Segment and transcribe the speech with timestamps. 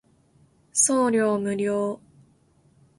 [0.73, 1.99] 送料無料